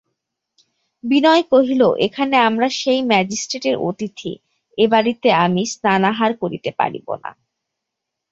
[1.03, 7.31] বিনয় কহিল, এখানে আমরা সেই ম্যাজিস্ট্রেটের অতিথি–এ বাড়িতে আমি স্নানাহার করতে পারব না।